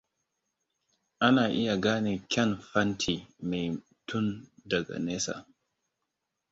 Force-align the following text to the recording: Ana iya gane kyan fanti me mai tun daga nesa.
Ana 1.25 1.43
iya 1.59 1.75
gane 1.83 2.11
kyan 2.31 2.51
fanti 2.69 3.15
me 3.17 3.27
mai 3.61 3.67
tun 4.07 4.27
daga 4.69 4.95
nesa. 5.05 5.35